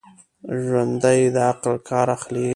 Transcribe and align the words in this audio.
ژوندي 0.63 1.21
د 1.35 1.37
عقل 1.51 1.73
کار 1.89 2.07
اخلي 2.17 2.47